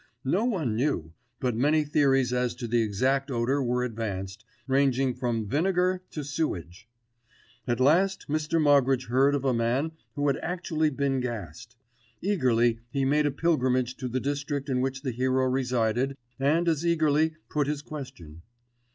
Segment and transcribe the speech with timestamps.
[0.25, 5.47] No one knew; but many theories as to the exact odour were advanced, ranging from
[5.47, 6.89] vinegar to sewage.
[7.67, 8.59] At last Mr.
[8.59, 11.75] Moggridge heard of a man who had actually been gassed.
[12.19, 16.83] Eagerly he made a pilgrimage to the district in which the hero resided and as
[16.83, 18.41] eagerly put his question.